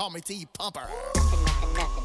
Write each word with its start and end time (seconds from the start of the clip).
call 0.00 0.08
me 0.08 0.22
T 0.22 0.46
Pumper. 0.54 0.80
Nothing, 1.14 1.44
nothing, 1.44 1.74
nothing. 1.74 1.99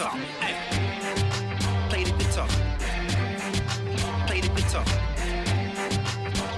guitar. 0.00 0.18
Play 1.90 2.04
the 2.04 2.12
guitar. 2.12 2.48
Play 4.26 4.40
the 4.40 4.48
guitar. 4.48 4.84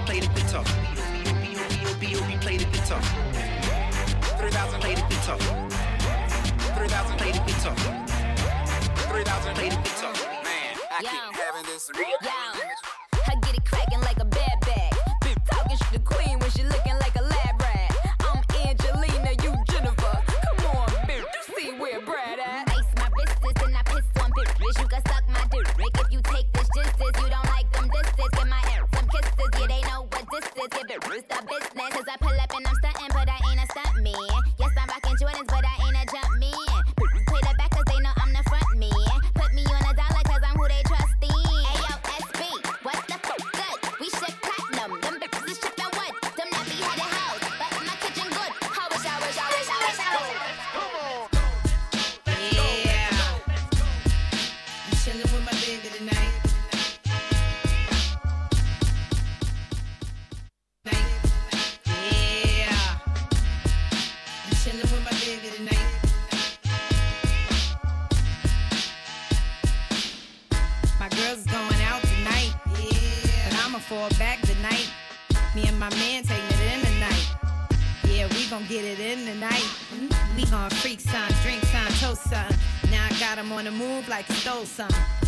Play 0.07 0.21
the 0.21 0.29
guitar. 0.29 0.65
Play 2.41 2.57
the 2.59 2.65
guitar. 2.67 3.03
3,000. 4.39 4.81
Play 4.81 4.95
the 4.95 5.03
guitar. 5.09 5.39
3,000. 6.77 7.19
Play 7.19 7.33
the 7.33 7.41
guitar. 7.41 7.77
3,000. 9.11 9.55
Play 9.55 9.69
the 9.71 9.77
guitar. 9.77 10.13
Man, 10.45 10.77
I 10.91 11.01
keep 11.01 11.35
having 11.35 11.67
this 11.67 11.91
real. 11.97 12.92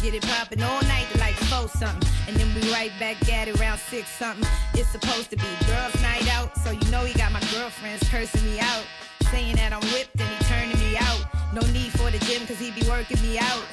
get 0.05 0.13
it 0.13 0.23
poppin' 0.23 0.63
all 0.63 0.83
night 0.83 1.07
like 1.19 1.35
four 1.49 1.67
something. 1.67 2.09
And 2.29 2.37
then 2.37 2.55
we 2.55 2.71
right 2.71 2.93
back 3.01 3.17
at 3.33 3.49
around 3.49 3.79
six 3.79 4.11
something. 4.11 4.47
It's 4.75 4.91
supposed 4.91 5.31
to 5.31 5.37
be 5.37 5.49
girls' 5.67 6.01
night 6.03 6.29
out, 6.35 6.57
so 6.59 6.73
you 6.73 6.91
know 6.91 7.05
he 7.05 7.15
got 7.15 7.33
my 7.33 7.41
girlfriends 7.55 8.07
cursing 8.11 8.45
me 8.45 8.61
out. 8.61 8.85
Saying 9.31 9.57
that 9.57 9.73
I'm 9.73 9.81
whipped 9.93 10.21
and 10.21 10.29
he 10.29 10.45
turning 10.45 10.79
me 10.79 10.99
out. 10.99 11.25
No 11.55 11.63
need 11.73 11.91
for 11.93 12.11
the 12.11 12.19
gym, 12.27 12.47
cause 12.47 12.59
he 12.59 12.71
be 12.71 12.87
working 12.87 13.21
me 13.23 13.39
out. 13.39 13.65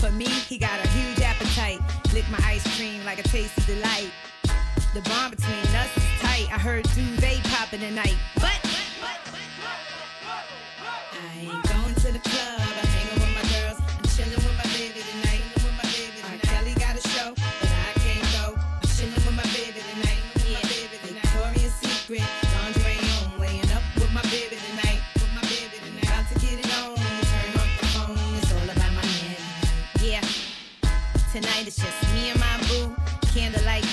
For 0.00 0.10
me, 0.10 0.24
he 0.24 0.56
got 0.56 0.82
a 0.82 0.88
huge 0.88 1.20
appetite. 1.20 1.80
Lick 2.14 2.24
my 2.30 2.40
ice 2.44 2.64
cream 2.78 3.04
like 3.04 3.18
a 3.18 3.24
tasty 3.24 3.74
delight. 3.74 4.10
The 4.94 5.02
bond 5.02 5.36
between 5.36 5.66
us 5.76 5.94
is 5.96 6.04
tight. 6.20 6.48
I 6.50 6.58
heard 6.58 6.84
duvet 6.94 7.44
popping 7.44 7.80
tonight. 7.80 8.16
But, 8.36 8.58
but 9.02 9.18
I 11.12 11.40
ain't 11.40 11.62
going 11.68 11.94
to 11.94 12.12
the 12.12 12.20
club. 12.20 12.67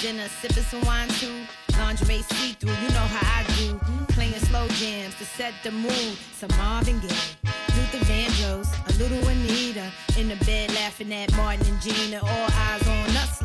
Havana, 0.06 0.30
sipping 0.30 0.63
some 0.63 0.81
wine 0.86 1.10
too. 1.10 1.34
Lingerie 1.80 2.22
see 2.22 2.54
through, 2.54 2.69
you 2.69 2.90
know 2.90 3.07
how 3.10 3.42
I 3.42 3.44
do. 3.57 3.80
Playing 4.13 4.34
slow 4.34 4.68
jams 4.68 5.16
to 5.16 5.25
set 5.25 5.54
the 5.63 5.72
mood. 5.72 6.18
Some 6.34 6.52
Marvin 6.57 7.00
Gaye, 7.00 7.52
Luther 7.75 8.06
Vandross, 8.06 8.69
a 8.88 8.94
little 9.00 9.28
Anita. 9.28 9.92
In 10.18 10.28
the 10.28 10.36
bed 10.46 10.72
laughing 10.75 11.12
at 11.12 11.36
Martin 11.36 11.66
and 11.66 11.81
Gina. 11.81 12.19
All 12.22 12.30
us 12.30 12.64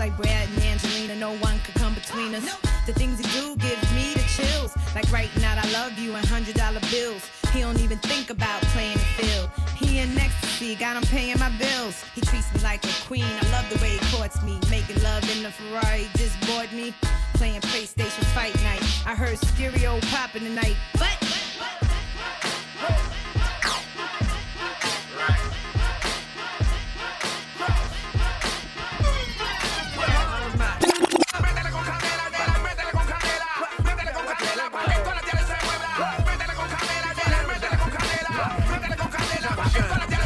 like 0.01 0.17
Brad 0.17 0.49
and 0.49 0.63
Angelina. 0.65 1.15
No 1.15 1.37
one 1.37 1.59
could 1.61 1.75
come 1.75 1.93
between 1.95 2.35
us. 2.35 2.43
The 2.87 2.95
things 2.95 3.19
he 3.19 3.25
do 3.39 3.55
give 3.57 3.79
me 3.95 4.15
the 4.15 4.25
chills. 4.35 4.75
Like 4.95 5.13
writing 5.13 5.45
out 5.45 5.59
I 5.59 5.71
love 5.73 5.99
you 5.99 6.15
and 6.15 6.25
hundred 6.25 6.55
dollar 6.55 6.81
bills. 6.91 7.29
He 7.53 7.61
don't 7.61 7.79
even 7.79 7.99
think 7.99 8.31
about 8.31 8.63
playing 8.73 8.95
the 8.95 9.11
field. 9.21 9.51
He 9.77 9.99
in 9.99 10.17
ecstasy, 10.17 10.75
got 10.75 10.97
him 10.97 11.03
paying 11.03 11.39
my 11.39 11.51
bills. 11.59 12.03
He 12.15 12.23
treats 12.23 12.49
me 12.55 12.61
like 12.63 12.83
a 12.85 12.95
queen. 13.07 13.29
I 13.43 13.45
love 13.53 13.69
the 13.69 13.79
way 13.83 13.99
he 13.99 14.17
courts 14.17 14.43
me. 14.43 14.59
Making 14.71 15.03
love 15.03 15.23
in 15.37 15.43
the 15.43 15.51
Ferrari 15.51 16.09
just 16.17 16.35
bored 16.49 16.73
me. 16.73 16.95
Playing 17.35 17.61
PlayStation 17.61 18.25
Fight 18.33 18.57
Night. 18.63 18.83
I 19.05 19.15
heard 19.15 19.37
stereo 19.53 20.01
popping 20.09 20.45
tonight. 20.45 20.77
But 20.95 21.13
chillin', 39.73 40.20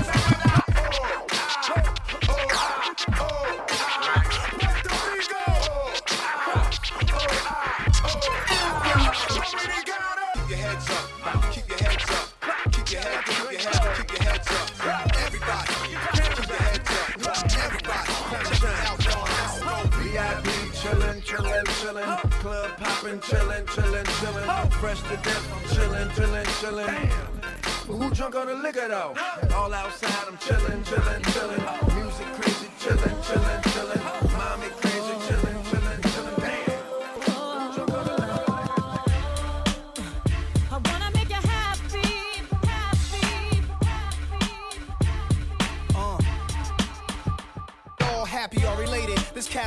drunk 28.14 28.37
on 28.37 28.46
the 28.46 28.55
liquor 28.55 28.88
though? 28.88 29.14
All 29.55 29.75
outside, 29.75 30.28
I'm 30.28 30.37
chillin', 30.38 30.84
chillin', 30.84 31.22
chillin'. 31.22 31.74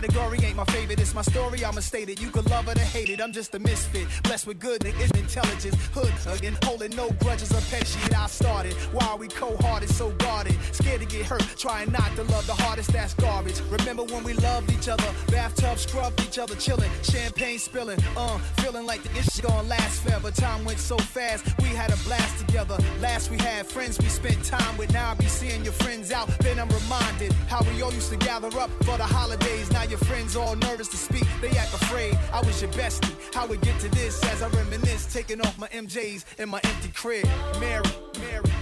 Category 0.07 0.39
ain't 0.43 0.55
my 0.55 0.65
favorite. 0.65 0.99
It's 0.99 1.13
my 1.13 1.21
story, 1.21 1.63
I'ma 1.63 1.81
state 1.81 2.09
it. 2.09 2.21
You 2.21 2.29
can 2.29 2.45
love 2.45 2.67
it 2.67 2.77
or 2.77 2.81
hate 2.81 3.09
it. 3.09 3.21
I'm 3.21 3.31
just 3.31 3.53
a 3.55 3.59
misfit. 3.59 4.07
Blessed 4.23 4.47
with 4.47 4.59
good 4.59 4.81
niggas, 4.81 5.17
intelligence, 5.17 5.75
hood 5.93 6.09
hugging, 6.25 6.57
holding 6.63 6.95
no 6.95 7.09
grudges 7.21 7.51
or 7.51 7.61
pet 7.69 7.85
shit. 7.85 8.17
I 8.17 8.27
started. 8.27 8.73
Why 8.91 9.05
are 9.07 9.17
we 9.17 9.27
cold-hearted, 9.27 9.89
so 9.89 10.11
guarded? 10.11 10.55
Scared 10.71 11.01
to 11.01 11.07
get 11.07 11.25
hurt, 11.25 11.43
trying 11.57 11.91
not 11.91 12.15
to 12.15 12.23
love 12.23 12.45
the 12.47 12.53
hardest, 12.53 12.91
that's 12.93 13.13
garbage. 13.15 13.61
Remember 13.69 14.03
when 14.03 14.23
we 14.23 14.33
loved 14.33 14.71
each 14.71 14.87
other? 14.87 15.09
Bathtub 15.29 15.77
scrubbed 15.77 16.21
each 16.21 16.39
other, 16.39 16.55
chilling, 16.55 16.91
champagne 17.03 17.59
spilling, 17.59 17.99
uh, 18.15 18.37
feeling 18.61 18.85
like 18.85 19.03
the 19.03 19.11
issue 19.11 19.36
gonna 19.41 19.67
last 19.67 20.03
forever. 20.03 20.31
Time 20.31 20.65
went 20.65 20.79
so 20.79 20.97
fast, 20.97 21.45
we 21.59 21.67
had 21.67 21.91
a 21.91 21.97
blast 21.97 22.37
together. 22.39 22.77
Last 22.99 23.29
we 23.29 23.37
had 23.37 23.65
friends 23.65 23.99
we 23.99 24.07
spent 24.07 24.43
time 24.43 24.77
with. 24.77 24.91
Now 24.93 25.11
I 25.11 25.13
be 25.15 25.27
seeing 25.27 25.63
your 25.63 25.73
friends 25.73 26.11
out, 26.11 26.27
then 26.39 26.59
I'm 26.59 26.69
reminded 26.69 27.33
how 27.47 27.61
we 27.63 27.81
all 27.81 27.93
used 27.93 28.11
to 28.11 28.17
gather 28.17 28.47
up 28.59 28.71
for 28.83 28.97
the 28.97 29.05
holidays. 29.05 29.71
Now 29.71 29.83
your 29.83 29.99
friends 29.99 30.35
all 30.35 30.55
nervous 30.55 30.87
to 30.89 30.97
speak, 30.97 31.25
they 31.41 31.49
act 31.49 31.73
afraid. 31.73 32.17
I 32.33 32.41
was 32.41 32.61
your 32.61 32.71
bestie. 32.71 33.15
How 33.33 33.45
we 33.47 33.57
get 33.57 33.79
to 33.81 33.89
this 33.89 34.23
as 34.25 34.41
I 34.41 34.49
reminisce, 34.49 35.11
taking 35.11 35.41
off 35.41 35.57
my 35.57 35.67
MJs 35.67 36.25
in 36.39 36.49
my 36.49 36.59
empty 36.63 36.89
crib. 36.89 37.27
Mary, 37.59 37.83
Mary. 38.19 38.56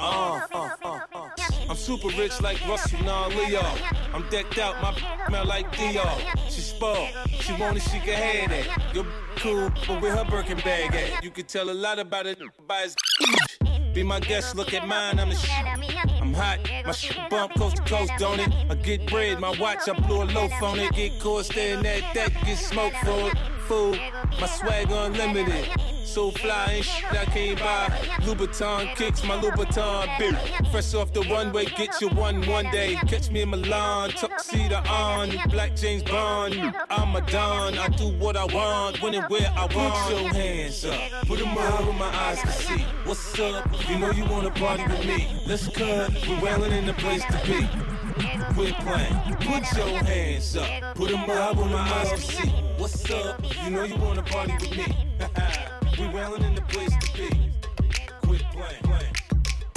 Uh, 0.00 0.40
uh, 0.54 0.70
uh, 0.84 1.00
uh. 1.12 1.28
I'm 1.68 1.74
super 1.76 2.06
rich 2.16 2.40
like 2.40 2.64
Russell 2.68 3.02
Nah 3.02 3.26
Leo. 3.26 3.60
I'm 4.14 4.24
decked 4.30 4.56
out, 4.58 4.80
my 4.80 4.94
smell 5.26 5.44
like 5.44 5.72
Dior. 5.72 6.48
She 6.48 6.60
spoiled, 6.60 7.08
she 7.40 7.52
want 7.54 7.78
it, 7.78 7.82
she 7.82 7.98
can 7.98 8.14
have 8.14 8.50
that. 8.50 8.94
You're 8.94 9.06
cool, 9.36 9.72
but 9.88 10.00
with 10.00 10.14
her 10.14 10.24
Birkin 10.24 10.58
bag 10.58 10.94
at? 10.94 11.24
You 11.24 11.32
can 11.32 11.46
tell 11.46 11.68
a 11.68 11.72
lot 11.74 11.98
about 11.98 12.26
it 12.26 12.38
by 12.68 12.82
his 12.82 12.94
Be 13.92 14.04
my 14.04 14.20
guest, 14.20 14.54
look 14.54 14.72
at 14.72 14.86
mine, 14.86 15.18
I'm 15.18 15.30
the 15.30 15.34
shit. 15.34 15.50
I'm 16.22 16.32
hot, 16.32 16.60
my 16.86 16.92
shit 16.92 17.18
bump 17.28 17.54
coast 17.56 17.78
to 17.78 17.82
coast, 17.82 18.12
don't 18.18 18.38
it? 18.38 18.52
I 18.70 18.76
get 18.76 19.04
bread, 19.10 19.40
my 19.40 19.52
watch, 19.58 19.88
I 19.88 19.98
blew 19.98 20.22
a 20.22 20.26
loaf 20.26 20.62
on 20.62 20.78
it. 20.78 20.92
Get 20.92 21.18
caught 21.18 21.46
staring 21.46 21.84
at 21.84 22.14
that, 22.14 22.32
get 22.44 22.56
smoked 22.56 22.96
for 22.98 23.30
it. 23.30 23.38
Fool, 23.66 23.96
my 24.40 24.46
swag 24.46 24.92
unlimited. 24.92 25.97
So 26.08 26.30
fly 26.30 26.72
and 26.72 26.84
shit 26.84 27.12
I 27.12 27.26
came 27.26 27.56
by. 27.56 27.86
Louboutin 28.22 28.96
kicks 28.96 29.22
my 29.24 29.38
Louboutin 29.38 30.08
beat. 30.18 30.70
Fresh 30.70 30.94
off 30.94 31.12
the 31.12 31.20
runway, 31.20 31.66
get 31.66 32.00
you 32.00 32.08
one 32.08 32.42
one 32.46 32.64
day. 32.70 32.94
Catch 33.06 33.30
me 33.30 33.42
in 33.42 33.50
Milan, 33.50 34.10
tuxedo 34.10 34.76
on. 34.88 35.30
Black 35.50 35.76
James 35.76 36.02
Bond, 36.04 36.74
I'm 36.88 37.14
a 37.14 37.20
don. 37.30 37.76
I 37.78 37.88
do 37.88 38.08
what 38.16 38.38
I 38.38 38.46
want, 38.46 39.02
when 39.02 39.14
and 39.14 39.26
where 39.28 39.52
I 39.54 39.66
want. 39.66 39.94
Put 40.08 40.22
your 40.22 40.32
hands 40.32 40.84
up, 40.86 40.98
put 41.26 41.38
them 41.40 41.58
up 41.58 41.84
where 41.84 41.92
my 41.92 42.06
eyes 42.06 42.40
can 42.40 42.52
see. 42.52 42.84
What's 43.04 43.38
up? 43.38 43.68
You 43.90 43.98
know 43.98 44.10
you 44.10 44.24
wanna 44.24 44.50
party 44.50 44.84
with 44.84 45.06
me. 45.06 45.42
Let's 45.46 45.68
cut, 45.68 46.10
we're 46.26 46.40
wailing 46.40 46.72
in 46.72 46.86
the 46.86 46.94
place 46.94 47.22
to 47.26 47.38
be. 47.46 47.68
Quit 48.54 48.74
playing, 48.78 49.36
put 49.40 49.76
your 49.76 50.02
hands 50.02 50.56
up, 50.56 50.96
put 50.96 51.10
them 51.10 51.28
up 51.28 51.56
where 51.56 51.66
my 51.66 51.78
eyes 51.78 52.08
can 52.08 52.18
see. 52.18 52.48
What's 52.78 53.10
up? 53.10 53.44
You 53.62 53.70
know 53.70 53.84
you 53.84 53.96
wanna 53.96 54.22
party 54.22 54.54
with 54.54 54.74
me. 54.74 55.07
We 56.00 56.06
wailing 56.08 56.44
in 56.44 56.54
the 56.54 56.62
place 56.62 56.94
to 56.96 57.12
be. 57.12 57.28
Quit 58.22 58.42
playing. 58.52 58.82
playing. 58.82 59.14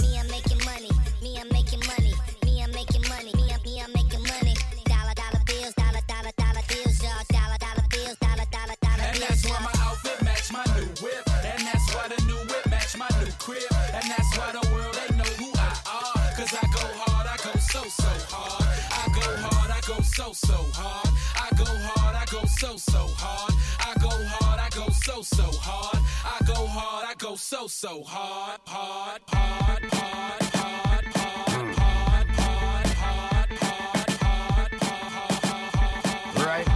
Me, 0.02 0.20
I'm 0.20 0.28
making 0.30 0.60
money. 0.66 0.92
Me, 1.22 1.38
I'm 1.40 1.50
making 1.50 1.82
money. 1.88 2.14
Me, 2.46 2.62
I'm 2.62 2.72
making 2.72 3.02
money. 3.10 3.34
Me, 3.34 3.50
I'm, 3.50 3.62
me, 3.64 3.82
I'm 3.82 3.92
making 3.94 4.24
money. 4.30 4.54
Dollar, 4.86 5.16
dollar 5.18 5.42
bills, 5.46 5.74
dollar, 5.74 6.04
dollar, 6.08 6.32
dollar 6.38 6.64
bills, 6.70 7.02
y'all. 7.02 7.26
Dollar, 7.34 7.58
dollar 7.58 7.88
bills, 7.90 8.18
dollar, 8.22 8.46
dollar, 8.54 8.78
dollar 8.82 9.02
And 9.02 9.18
bills, 9.18 9.30
that's 9.30 9.50
why 9.50 9.60
my 9.66 9.74
outfit 9.82 10.22
match 10.22 10.52
my 10.54 10.66
new 10.78 10.90
whip. 11.02 11.26
And 11.42 11.62
that's 11.66 11.90
why 11.96 12.06
the 12.14 12.22
new 12.30 12.42
whip 12.54 12.70
match 12.70 12.94
my 12.98 13.10
new 13.18 13.32
crib. 13.42 13.66
And 13.94 14.06
that's 14.06 14.38
why 14.38 14.52
the 14.54 14.66
world 14.74 14.94
they 14.94 15.10
know 15.18 15.32
who 15.42 15.50
I 15.58 15.74
are. 15.90 16.30
Cause 16.38 16.54
I 16.54 16.66
go 16.70 16.86
hard, 17.02 17.26
I 17.34 17.38
go 17.42 17.58
so, 17.58 17.82
so 17.90 18.14
hard. 18.30 18.70
I 18.94 19.10
go 19.10 19.26
hard, 19.42 19.72
I 19.74 19.82
go 19.90 19.98
so, 20.06 20.34
so 20.38 20.58
hard. 20.78 21.10
I 21.34 21.50
go 21.58 21.66
hard, 21.66 22.14
I 22.14 22.26
go 22.30 22.46
so, 22.46 22.78
so 22.78 23.10
hard. 23.18 23.54
I 23.82 23.98
go 23.98 24.14
hard, 24.14 24.60
I 24.60 24.70
go 24.70 24.86
so, 24.90 25.22
so 25.24 25.50
hard. 25.58 26.01
I 26.24 26.38
go 26.46 26.68
hard, 26.68 27.06
I 27.10 27.14
go 27.18 27.36
so, 27.36 27.68
so 27.68 28.04
hard. 28.04 28.60
Hard, 28.68 29.22
hard, 29.28 29.84
hard, 29.92 30.44
hard, 30.54 31.06
hard, 31.16 31.66
hard, 31.78 32.28
hard, 32.28 32.28
hard, 32.28 33.50
hard, 33.58 34.12
hard, 34.22 34.74
hard, 34.82 35.42
hard. 35.44 36.46
Right. 36.46 36.68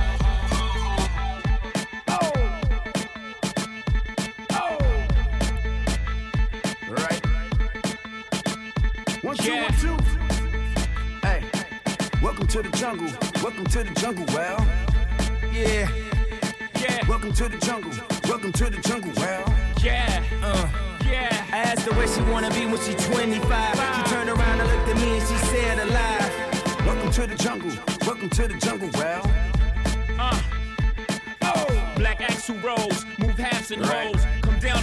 Right. 6.89 7.25
One, 9.23 9.37
two, 9.37 9.55
one, 9.55 9.73
two. 9.79 9.97
Hey, 11.21 11.43
welcome 12.21 12.47
to 12.47 12.61
the 12.63 12.69
jungle. 12.71 13.11
Welcome 13.43 13.65
to 13.65 13.83
the 13.83 13.93
jungle, 13.99 14.25
well. 14.33 14.65
Yeah, 15.51 15.89
yeah, 16.79 17.07
Welcome 17.07 17.33
to 17.33 17.47
the 17.47 17.57
jungle. 17.57 18.14
Welcome 18.27 18.51
to 18.53 18.69
the 18.69 18.77
jungle, 18.81 19.11
well. 19.17 19.55
yeah, 19.83 20.23
uh, 20.41 20.67
yeah. 21.05 21.45
I 21.51 21.57
asked 21.57 21.81
her 21.87 21.91
where 21.95 22.07
she 22.07 22.21
wanna 22.23 22.49
be 22.49 22.65
when 22.65 22.79
she 22.81 22.93
25. 22.95 23.95
She 23.95 24.13
turned 24.13 24.29
around 24.29 24.61
and 24.61 24.69
looked 24.69 24.89
at 24.89 24.95
me 24.95 25.19
and 25.19 25.27
she 25.27 25.35
said 25.45 25.79
alive. 25.79 26.85
Welcome 26.85 27.11
to 27.11 27.27
the 27.27 27.35
jungle. 27.35 27.71
Welcome 28.05 28.29
to 28.31 28.47
the 28.47 28.55
jungle, 28.55 28.89
well. 28.93 29.21
Uh, 30.19 30.41
oh. 31.43 31.93
Black 31.97 32.21
axle 32.21 32.57
rolls, 32.57 33.05
move 33.19 33.37
halves 33.37 33.71
and 33.71 33.85
holes. 33.85 34.21
Come 34.23 34.34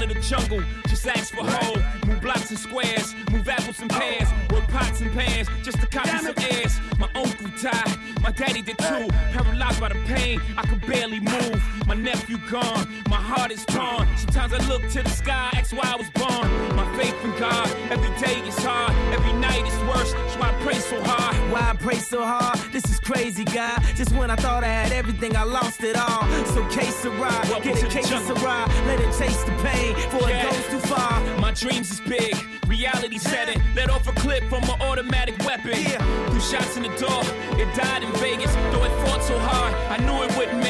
to 0.09 0.15
the 0.15 0.21
jungle, 0.21 0.63
just 0.89 1.07
ask 1.07 1.35
for 1.35 1.45
hoe. 1.45 1.81
Move 2.07 2.21
blocks 2.21 2.51
and 2.51 2.59
squares, 2.59 3.15
move 3.31 3.49
apples 3.49 3.81
and 3.81 3.91
pears. 3.91 4.29
Work 4.51 4.67
pots 4.69 5.01
and 5.01 5.13
pans, 5.13 5.49
just 5.63 5.81
to 5.81 5.87
copy 5.87 6.11
some 6.19 6.35
airs. 6.51 6.81
My 6.99 7.09
uncle 7.15 7.49
died, 7.61 7.99
my 8.21 8.31
daddy 8.31 8.63
did 8.63 8.79
too. 8.79 9.09
Paralyzed 9.33 9.81
by 9.81 9.89
the 9.89 10.01
pain, 10.07 10.41
I 10.57 10.67
could 10.67 10.85
barely 10.87 11.21
move. 11.21 11.63
My 11.87 11.95
nephew 11.95 12.39
gone, 12.51 12.89
my 13.09 13.17
heart 13.17 13.51
is 13.51 13.65
torn. 13.67 14.09
Sometimes 14.17 14.53
I 14.53 14.67
look 14.69 14.83
to 14.91 15.03
the 15.03 15.11
sky, 15.11 15.51
ask 15.55 15.73
why 15.73 15.93
I 15.93 15.97
was 15.97 16.11
born. 16.11 16.77
My 16.77 16.87
faith 16.97 17.17
in 17.25 17.31
God, 17.39 17.69
every 17.91 18.11
day 18.21 18.41
is 18.47 18.59
hard, 18.59 18.93
every 19.13 19.33
night 19.35 19.67
is 19.67 19.79
worse. 19.85 20.13
That's 20.13 20.37
why 20.37 20.49
I 20.51 20.63
pray 20.63 20.79
so 20.79 21.03
hard. 21.03 21.37
Why 21.53 21.71
I 21.71 21.77
pray 21.77 21.97
so 21.97 22.25
hard? 22.25 22.59
This 22.73 22.85
is 22.87 22.99
crazy, 22.99 23.45
God. 23.45 23.83
Just 23.95 24.13
when 24.13 24.31
I 24.31 24.37
thought 24.37 24.65
I 24.65 24.69
had 24.69 24.93
everything, 24.93 25.37
I 25.37 25.45
lost 25.45 25.83
it 25.83 25.97
all. 25.97 26.27
So 26.47 26.67
case 26.69 27.05
of 27.05 27.19
Welcome 27.19 27.63
get 27.63 27.83
a 27.83 27.87
case 27.87 28.11
of 28.13 28.43
ride. 28.43 28.69
Let 28.87 29.01
it 29.01 29.13
chase 29.19 29.43
the 29.45 29.53
pain 29.63 29.92
before 29.95 30.29
Yeah. 30.29 30.47
it 30.47 30.51
goes 30.51 30.67
too 30.83 30.89
far. 30.89 31.21
My 31.39 31.53
dreams 31.53 31.91
is 31.91 32.01
big, 32.01 32.35
reality 32.67 33.19
set 33.19 33.49
it. 33.49 33.59
Let 33.75 33.91
off 33.91 34.07
a 34.09 34.13
clip 34.13 34.43
from 34.49 34.63
an 34.65 34.81
automatic 34.81 35.39
weapon. 35.45 35.73
Yeah. 35.73 35.99
Two 36.31 36.41
shots 36.41 36.77
in 36.77 36.83
the 36.85 36.95
door, 36.99 37.23
it 37.61 37.69
died 37.75 38.03
in 38.03 38.13
Vegas. 38.15 38.53
Though 38.73 38.85
it 38.85 38.93
fought 39.07 39.23
so 39.23 39.39
hard, 39.39 39.73
I 39.91 39.97
knew 40.05 40.23
it 40.23 40.37
wouldn't 40.37 40.62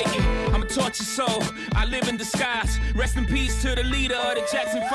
tortured 0.75 1.07
soul, 1.07 1.43
I 1.75 1.85
live 1.85 2.09
in 2.09 2.17
disguise. 2.17 2.79
Rest 2.95 3.17
in 3.17 3.27
peace 3.27 3.61
to 3.63 3.75
the 3.75 3.83
leader 3.83 4.15
of 4.15 4.35
the 4.35 4.49
Jackson 4.51 4.81
5. 4.81 4.91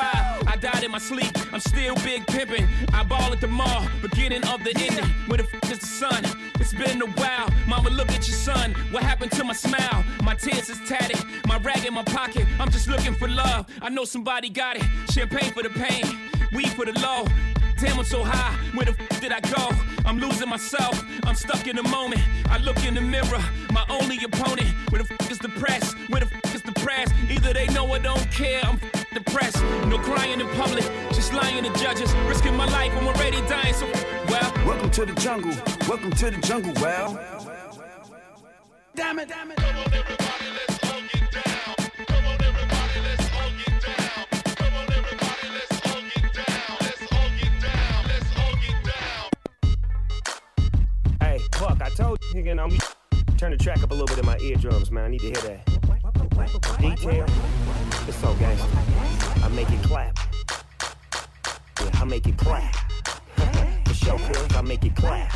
I 0.47 0.57
died 0.59 0.83
in 0.83 0.91
my 0.91 0.97
sleep, 0.97 1.31
I'm 1.53 1.59
still 1.59 1.95
big 1.97 2.25
pimping. 2.27 2.67
I 2.93 3.03
ball 3.03 3.31
at 3.31 3.41
the 3.41 3.47
mall, 3.47 3.87
beginning 4.01 4.43
of 4.45 4.63
the 4.63 4.73
ending. 4.75 5.05
Where 5.27 5.37
the 5.37 5.43
f 5.43 5.71
is 5.71 5.79
the 5.79 5.85
sun? 5.85 6.23
It's 6.59 6.73
been 6.73 7.01
a 7.01 7.05
while. 7.05 7.49
Mama, 7.67 7.89
look 7.89 8.09
at 8.09 8.27
your 8.27 8.37
son. 8.37 8.73
What 8.91 9.03
happened 9.03 9.31
to 9.33 9.43
my 9.43 9.53
smile? 9.53 10.03
My 10.23 10.33
tears 10.33 10.69
is 10.69 10.79
tatted, 10.89 11.19
my 11.45 11.57
rag 11.59 11.85
in 11.85 11.93
my 11.93 12.03
pocket. 12.03 12.47
I'm 12.59 12.71
just 12.71 12.87
looking 12.87 13.13
for 13.13 13.27
love. 13.27 13.67
I 13.81 13.89
know 13.89 14.05
somebody 14.05 14.49
got 14.49 14.77
it. 14.77 14.85
Champagne 15.11 15.51
for 15.51 15.63
the 15.63 15.69
pain, 15.69 16.03
weed 16.53 16.69
for 16.69 16.85
the 16.85 16.93
low. 16.99 17.25
Damn, 17.79 17.99
I'm 17.99 18.05
so 18.05 18.23
high. 18.23 18.53
Where 18.73 18.85
the 18.85 18.95
f 18.99 19.21
did 19.21 19.31
I 19.31 19.39
go? 19.39 19.69
I'm 20.05 20.17
losing 20.17 20.49
myself. 20.49 21.03
I'm 21.25 21.35
stuck 21.35 21.67
in 21.67 21.75
the 21.75 21.83
moment. 21.83 22.21
I 22.49 22.57
look 22.57 22.83
in 22.83 22.95
the 22.95 23.01
mirror, 23.01 23.43
my 23.71 23.85
only 23.89 24.17
opponent. 24.23 24.69
Where 24.89 25.03
the 25.03 25.13
f 25.13 25.31
is 25.31 25.37
the 25.37 25.49
press? 25.49 25.93
Where 26.09 26.21
the 26.21 26.29
f 26.43 26.55
is 26.55 26.63
the 26.63 26.71
press? 26.71 27.11
Either 27.29 27.53
they 27.53 27.67
know 27.67 27.87
or 27.87 27.99
don't 27.99 28.31
care. 28.31 28.61
I'm 28.63 28.79
f 28.81 29.05
depressed. 29.13 29.61
No 29.87 29.99
crying 29.99 30.41
in 30.41 30.47
public, 30.49 30.85
just 31.11 31.33
lying 31.33 31.63
to 31.63 31.73
judges. 31.79 32.11
Risking 32.27 32.55
my 32.55 32.65
life, 32.65 32.93
when 32.95 33.07
I'm 33.07 33.15
already 33.15 33.41
dying. 33.47 33.73
So, 33.75 33.85
well, 34.27 34.51
Welcome 34.65 34.91
to 34.91 35.05
the 35.05 35.13
jungle. 35.13 35.53
Welcome 35.87 36.11
to 36.11 36.31
the 36.31 36.37
jungle, 36.41 36.73
well. 36.81 37.13
Damn 38.95 39.19
it, 39.19 39.29
damn 39.29 39.51
it. 39.51 40.66
You 52.37 52.43
again, 52.43 52.59
I'm 52.59 52.77
turn 53.35 53.49
the 53.49 53.57
track 53.57 53.81
up 53.81 53.89
a 53.89 53.95
little 53.95 54.05
bit 54.05 54.19
in 54.19 54.25
my 54.27 54.37
eardrums, 54.37 54.91
man. 54.91 55.05
I 55.05 55.07
need 55.07 55.21
to 55.21 55.25
hear 55.25 55.57
that. 55.57 55.65
Detail. 56.79 57.25
It's 58.07 58.17
so 58.17 58.35
gangster. 58.35 58.67
I 59.43 59.49
make 59.55 59.67
it 59.71 59.81
clap. 59.81 60.19
Yeah, 61.81 61.89
I 61.95 62.05
make 62.05 62.27
it 62.27 62.37
clap. 62.37 62.75
For 63.87 63.93
sure, 63.95 64.19
cuz 64.19 64.55
I 64.55 64.61
make 64.61 64.85
it 64.85 64.95
clap. 64.95 65.33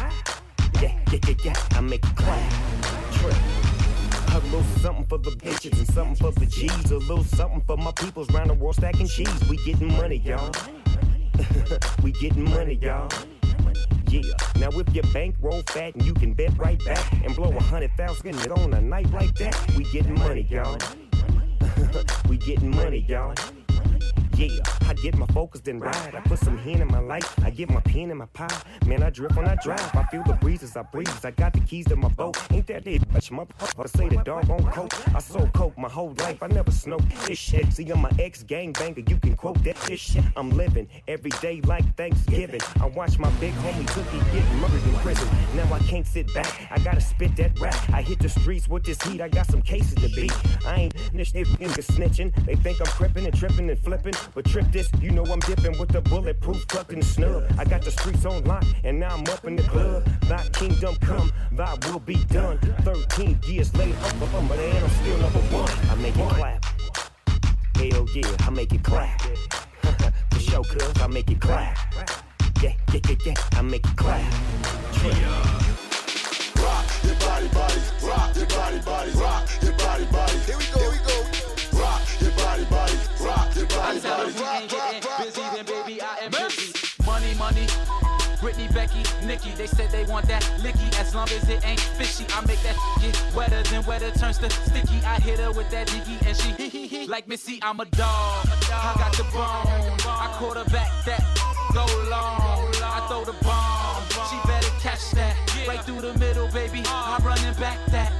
Yeah, 0.79 0.93
yeah, 1.11 1.19
yeah, 1.27 1.35
yeah, 1.43 1.55
I 1.71 1.81
make 1.81 2.05
it 2.05 2.15
clap. 2.15 2.51
Trip. 3.13 3.35
A 4.35 4.39
little 4.51 4.63
something 4.81 5.07
for 5.07 5.17
the 5.17 5.31
bitches 5.31 5.75
and 5.79 5.87
something 5.87 6.15
for 6.17 6.39
the 6.39 6.45
G's. 6.45 6.91
A 6.91 6.99
little 6.99 7.23
something 7.23 7.61
for 7.61 7.77
my 7.77 7.93
peoples 7.93 8.29
round 8.31 8.51
the 8.51 8.53
world 8.53 8.75
stacking 8.75 9.07
cheese. 9.07 9.49
We 9.49 9.57
getting 9.65 9.91
money, 9.97 10.17
y'all. 10.17 10.53
we 12.03 12.11
getting 12.11 12.47
money, 12.47 12.75
y'all. 12.75 13.09
Yeah. 14.11 14.23
Now 14.59 14.67
if 14.71 14.93
your 14.93 15.05
bank 15.13 15.35
roll 15.39 15.61
fat 15.67 15.95
and 15.95 16.03
you 16.03 16.13
can 16.13 16.33
bet 16.33 16.51
right 16.57 16.83
back 16.83 17.13
and 17.23 17.33
blow 17.33 17.49
a 17.55 17.63
hundred 17.63 17.91
thousand 17.95 18.51
on 18.51 18.73
a 18.73 18.81
night 18.81 19.09
like 19.11 19.33
that, 19.35 19.55
we 19.77 19.85
getting 19.85 20.15
money, 20.15 20.45
y'all. 20.49 20.77
we 22.27 22.35
getting 22.35 22.71
money, 22.71 23.05
y'all. 23.07 23.33
Yeah, 24.41 24.59
I 24.89 24.93
get 24.95 25.15
my 25.15 25.27
focus 25.27 25.61
then 25.61 25.79
ride. 25.79 26.15
I 26.15 26.19
put 26.21 26.39
some 26.39 26.57
hen 26.57 26.81
in 26.81 26.87
my 26.87 26.99
life. 26.99 27.31
I 27.43 27.51
get 27.51 27.69
my 27.69 27.79
pen 27.81 28.09
in 28.09 28.17
my 28.17 28.25
pie. 28.33 28.49
Man, 28.87 29.03
I 29.03 29.11
drift 29.11 29.35
when 29.35 29.47
I 29.47 29.55
drive. 29.63 29.95
I 29.95 30.03
feel 30.05 30.23
the 30.23 30.33
breeze 30.33 30.63
as 30.63 30.75
I 30.75 30.81
breeze. 30.81 31.23
I 31.23 31.29
got 31.29 31.53
the 31.53 31.59
keys 31.59 31.85
to 31.89 31.95
my 31.95 32.07
boat. 32.07 32.37
Ain't 32.51 32.65
that 32.65 32.87
it? 32.87 33.07
Much 33.13 33.29
motherfucker 33.29 33.87
say 33.95 34.09
the 34.09 34.23
dog 34.23 34.49
on 34.49 34.63
coke. 34.71 35.15
I 35.15 35.19
sold 35.19 35.53
coke 35.53 35.77
my 35.77 35.89
whole 35.89 36.15
life. 36.17 36.41
I 36.41 36.47
never 36.47 36.71
smoked 36.71 37.07
this 37.27 37.37
shit. 37.37 37.71
See, 37.71 37.87
I'm 37.91 38.01
my 38.01 38.09
ex 38.17 38.41
gang 38.41 38.71
banger. 38.71 39.03
You 39.07 39.17
can 39.17 39.35
quote 39.35 39.63
that 39.63 39.75
this 39.81 39.99
shit. 39.99 40.23
I'm 40.35 40.49
living 40.49 40.87
every 41.07 41.31
day 41.41 41.61
like 41.65 41.85
Thanksgiving. 41.95 42.61
I 42.81 42.87
watch 42.87 43.19
my 43.19 43.29
big 43.39 43.53
homie 43.53 43.87
Cookie 43.89 44.17
get 44.33 44.55
murdered 44.55 44.83
in 44.83 44.95
prison. 45.01 45.27
Now 45.55 45.71
I 45.71 45.79
can't 45.79 46.07
sit 46.07 46.33
back. 46.33 46.67
I 46.71 46.79
gotta 46.79 47.01
spit 47.01 47.35
that 47.35 47.59
rap. 47.59 47.77
I 47.93 48.01
hit 48.01 48.17
the 48.17 48.29
streets 48.29 48.67
with 48.67 48.85
this 48.85 48.99
heat. 49.03 49.21
I 49.21 49.29
got 49.29 49.45
some 49.51 49.61
cases 49.61 49.93
to 49.95 50.09
beat. 50.15 50.33
I 50.65 50.75
ain't 50.81 50.95
snitching. 51.91 52.33
They 52.45 52.55
think 52.55 52.79
I'm 52.79 52.87
crippin' 52.87 53.25
and 53.25 53.37
tripping 53.37 53.69
and 53.69 53.79
flipping. 53.79 54.13
But 54.33 54.45
trip 54.45 54.65
this, 54.71 54.89
you 55.01 55.11
know 55.11 55.25
I'm 55.25 55.39
dipping 55.39 55.77
with 55.77 55.89
the 55.89 56.01
bulletproof 56.01 56.65
tucked 56.67 56.93
in 56.93 57.01
snub. 57.01 57.43
I 57.57 57.65
got 57.65 57.81
the 57.81 57.91
streets 57.91 58.25
on 58.25 58.43
lock, 58.45 58.63
and 58.83 58.99
now 58.99 59.15
I'm 59.15 59.21
up 59.27 59.45
in 59.45 59.57
the 59.57 59.63
club. 59.63 60.05
Thy 60.21 60.41
kingdom 60.49 60.95
come, 61.01 61.31
thy 61.51 61.77
will 61.87 61.99
be 61.99 62.15
done. 62.25 62.57
13 62.83 63.39
years 63.45 63.75
later, 63.75 63.97
I'm 64.03 64.23
up, 64.23 64.47
but 64.47 64.59
I'm 64.59 64.89
still 64.89 65.17
number 65.17 65.39
one. 65.39 65.71
I 65.89 65.95
make 65.95 66.15
it 66.15 66.29
clap. 66.29 66.65
Hell 67.75 68.07
yeah, 68.13 68.47
I 68.47 68.49
make 68.51 68.73
it 68.73 68.83
clap. 68.83 69.21
For 70.31 70.39
sure, 70.39 70.63
cuz 70.63 71.01
I 71.01 71.07
make 71.07 71.29
it 71.29 71.41
clap. 71.41 71.77
Yeah, 72.61 72.73
yeah, 72.93 72.99
yeah, 73.09 73.15
yeah, 73.25 73.33
I 73.53 73.61
make 73.61 73.85
it 73.85 73.95
clap. 73.97 74.31
Trip. 74.93 75.13
Rock 76.55 76.85
your 77.03 77.15
body, 77.15 77.47
body, 77.49 77.81
rock 78.03 78.35
your 78.35 78.45
body, 78.47 78.79
body, 78.79 79.11
rock 79.11 79.49
your 79.61 79.73
body, 79.73 80.05
body. 80.05 80.37
Here 80.45 80.57
we 80.57 80.65
go, 80.71 80.79
here 80.79 80.91
we 80.91 80.99
go. 81.09 81.79
Rock 81.81 82.01
your 82.21 82.31
body, 82.31 82.65
body, 82.65 82.80
that's 83.99 84.35
you 84.35 84.69
can 84.69 85.01
get 85.01 85.17
busy, 85.19 85.41
then 85.41 85.65
baby, 85.65 86.01
I 86.01 86.19
am 86.23 86.31
busy. 86.31 86.73
Money, 87.05 87.33
money. 87.35 87.67
Brittany, 88.39 88.69
Becky, 88.73 89.03
Nikki, 89.25 89.51
they 89.51 89.67
said 89.67 89.91
they 89.91 90.03
want 90.05 90.27
that 90.27 90.41
licky 90.61 90.97
as 90.99 91.13
long 91.13 91.29
as 91.29 91.47
it 91.49 91.63
ain't 91.65 91.79
fishy. 91.79 92.25
I 92.33 92.43
make 92.45 92.61
that 92.63 92.75
get 93.01 93.35
wetter 93.35 93.61
than 93.63 93.85
wetter 93.85 94.09
turns 94.11 94.37
to 94.39 94.49
sticky. 94.49 95.03
I 95.05 95.19
hit 95.19 95.39
her 95.39 95.51
with 95.51 95.69
that 95.71 95.87
diggy 95.87 96.17
and 96.25 96.37
she 96.37 97.07
like 97.07 97.27
Missy, 97.27 97.59
I'm 97.61 97.79
a 97.81 97.85
dog. 97.85 98.47
I 98.71 98.93
got 98.97 99.13
the 99.13 99.23
bone, 99.25 99.99
I 100.07 100.33
quarterback 100.39 100.89
that 101.05 101.50
go 101.73 101.85
long. 102.09 102.67
I 102.83 103.05
throw 103.07 103.23
the 103.25 103.37
bomb. 103.43 104.03
She 104.29 104.37
better 104.47 104.69
catch 104.79 105.11
that 105.11 105.35
right 105.67 105.81
through 105.81 106.01
the 106.01 106.17
middle, 106.17 106.47
baby. 106.49 106.83
I'm 106.87 107.23
running 107.23 107.53
back 107.55 107.77
that. 107.87 108.11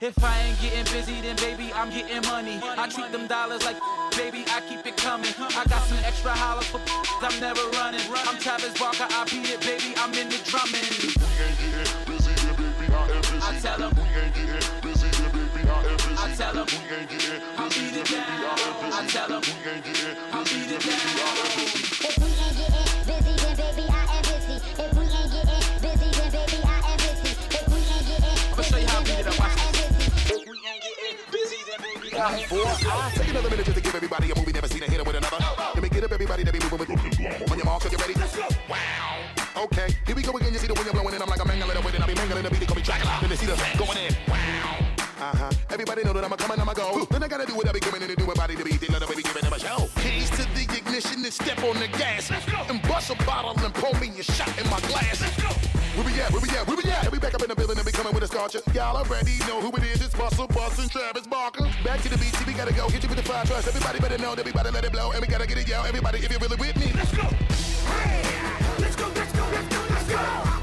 If 0.00 0.22
I 0.22 0.38
ain't 0.40 0.60
getting 0.60 0.84
busy, 0.92 1.20
then 1.20 1.36
baby, 1.36 1.72
I'm 1.74 1.90
getting 1.90 2.22
money. 2.30 2.60
I 2.62 2.88
treat 2.88 3.12
them 3.12 3.26
dollars 3.26 3.64
like 3.64 3.76
baby, 4.16 4.44
I 4.48 4.60
keep 4.68 4.84
it 4.86 4.96
coming. 4.96 5.32
I 5.38 5.64
got 5.68 5.82
some 5.82 5.98
extra 6.04 6.32
hollers 6.32 6.66
for 6.66 6.80
I'm 7.24 7.38
never 7.40 7.62
running. 7.78 8.00
I'm 8.26 8.38
Travis 8.38 8.78
Barker, 8.78 9.06
I 9.08 9.24
beat 9.30 9.48
it, 9.50 9.60
baby. 9.60 9.94
I'm 9.96 10.12
in 10.14 10.28
the 10.28 10.38
drumming. 10.50 10.82
I 13.40 13.58
tell 13.60 13.78
them. 13.78 13.92
I 16.18 16.34
tell 16.36 16.54
them. 16.54 16.66
I 17.58 17.68
beat 17.68 17.96
it 17.96 18.06
down. 18.10 18.44
I 18.92 19.06
tell 19.08 19.28
them. 19.28 19.42
I 20.32 20.44
beat 20.44 20.70
it 20.70 20.82
down. 20.82 21.78
If 22.00 22.18
we 22.18 22.26
ain't 22.26 22.38
getting 22.38 22.47
I 32.20 33.12
Take 33.14 33.28
another 33.30 33.48
minute 33.48 33.64
just 33.64 33.76
to 33.76 33.82
give 33.82 33.94
everybody 33.94 34.30
a 34.30 34.34
movie 34.34 34.52
never 34.52 34.66
seen 34.66 34.82
a 34.82 34.86
hit 34.86 35.06
with 35.06 35.14
another. 35.14 35.38
Let 35.74 35.82
me 35.82 35.88
get 35.88 36.02
up 36.02 36.10
everybody 36.10 36.42
that 36.42 36.52
be 36.52 36.58
moving 36.58 36.78
with. 36.78 37.50
On 37.50 37.56
your 37.56 37.64
mark, 37.64 37.86
are 37.86 37.88
you 37.88 37.98
ready? 37.98 38.14
Let's 38.14 38.36
go. 38.36 38.48
Wow. 38.68 39.64
Okay, 39.64 39.94
here 40.04 40.16
we 40.16 40.22
go 40.22 40.32
again. 40.36 40.52
You 40.52 40.58
see 40.58 40.66
the 40.66 40.74
wind 40.74 40.90
blowing 40.90 41.14
in. 41.14 41.22
I'm 41.22 41.28
like 41.28 41.40
a 41.40 41.46
mangling 41.46 41.76
it 41.76 41.84
with 41.84 41.94
it. 41.94 42.02
I 42.02 42.06
be 42.06 42.14
mangling 42.14 42.42
the 42.42 42.50
beat. 42.50 42.60
They 42.60 42.66
call 42.66 42.74
me 42.74 42.82
Dracula. 42.82 43.18
Then 43.20 43.30
they 43.30 43.36
see 43.36 43.46
the 43.46 43.54
going 43.78 43.98
in. 43.98 44.14
Wow. 44.26 44.78
Uh 45.18 45.36
huh. 45.36 45.50
Everybody 45.70 46.02
know 46.02 46.12
that 46.12 46.24
I'm 46.24 46.32
a 46.32 46.36
coming, 46.36 46.60
I'm 46.60 46.68
a 46.68 46.74
go. 46.74 47.06
Then 47.10 47.22
I 47.22 47.28
gotta 47.28 47.46
do 47.46 47.54
what 47.54 47.68
I 47.68 47.72
be 47.72 47.80
coming 47.80 48.02
in 48.02 48.10
and 48.10 48.18
do 48.18 48.26
my 48.26 48.34
body 48.34 48.56
to 48.56 48.64
beat. 48.64 48.80
Then 48.80 48.90
let 48.90 49.02
the 49.02 49.06
baby 49.06 49.22
giving 49.22 49.42
them 49.42 49.52
a 49.52 49.58
show. 49.58 49.88
Keys 50.02 50.30
to 50.30 50.42
the 50.54 50.62
ignition 50.62 51.22
and 51.22 51.32
step 51.32 51.62
on 51.62 51.78
the 51.78 51.86
gas. 51.86 52.30
Let's 52.30 52.46
go 52.46 52.66
and 52.68 52.82
bust 52.82 53.10
a 53.10 53.16
bottle 53.26 53.54
and 53.64 53.74
pour 53.74 53.94
me 54.00 54.10
a 54.18 54.22
shot 54.22 54.50
in 54.58 54.66
my 54.70 54.80
glass. 54.90 55.22
Where 55.94 56.06
we 56.06 56.18
at? 56.20 56.30
Where 56.30 56.42
we 56.42 56.50
at? 56.50 56.66
Where 56.66 56.77
coming 58.08 58.22
with 58.22 58.30
a 58.30 58.34
scorcher. 58.34 58.60
Y'all 58.72 58.96
already 58.96 59.38
know 59.46 59.60
who 59.60 59.68
it 59.76 59.84
is. 59.84 60.00
It's 60.00 60.14
Busta 60.14 60.78
and 60.78 60.90
Travis 60.90 61.26
Barker. 61.26 61.64
Back 61.84 62.00
to 62.02 62.08
the 62.08 62.16
beat, 62.18 62.34
we 62.46 62.52
gotta 62.52 62.72
go. 62.72 62.88
Hit 62.88 63.02
you 63.02 63.08
with 63.08 63.18
the 63.18 63.24
fire 63.24 63.44
trust. 63.44 63.68
Everybody 63.68 64.00
better 64.00 64.18
know 64.18 64.34
to 64.34 64.42
let 64.70 64.84
it 64.84 64.92
blow. 64.92 65.12
And 65.12 65.20
we 65.20 65.26
gotta 65.26 65.46
get 65.46 65.58
it, 65.58 65.68
yo. 65.68 65.82
Everybody, 65.82 66.18
if 66.18 66.30
you're 66.30 66.40
really 66.40 66.56
with 66.56 66.76
me. 66.76 66.92
Let's 66.94 67.12
go. 67.12 67.22
Hey, 67.22 68.22
Let's 68.78 68.96
go, 68.96 69.08
let's 69.14 69.32
go, 69.32 69.44
let's 69.52 69.68
go, 69.68 69.84
let's 69.90 70.08
go. 70.08 70.57